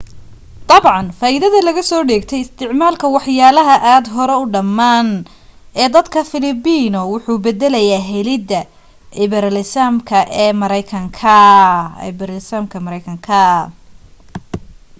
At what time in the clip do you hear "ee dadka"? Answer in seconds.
5.81-6.19